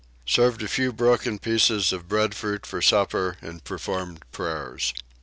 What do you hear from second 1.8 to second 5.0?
of breadfruit for supper and performed prayers.